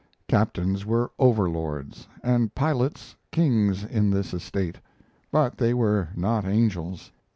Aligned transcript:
Captains 0.27 0.83
were 0.83 1.11
overlords, 1.19 2.07
and 2.23 2.55
pilots 2.55 3.15
kings 3.31 3.83
in 3.83 4.09
this 4.09 4.33
estate; 4.33 4.79
but 5.31 5.59
they 5.59 5.75
were 5.75 6.09
not 6.15 6.43
angels. 6.43 7.11